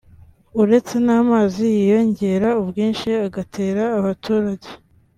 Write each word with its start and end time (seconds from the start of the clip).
uretse 0.61 0.95
n’amazi 1.05 1.61
yiyongera 1.77 2.49
ubwinshi 2.61 3.09
agatera 3.27 3.83
abaturage 3.99 4.69